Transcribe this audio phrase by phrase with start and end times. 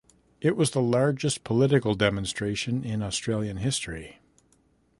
[0.41, 4.19] It was the largest political demonstration in Australian history.